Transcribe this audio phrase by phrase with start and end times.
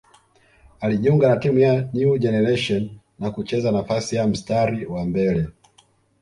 [0.79, 5.47] Alijiunga na timu ya New Generation na kucheza nafasi ya mstari wa mbele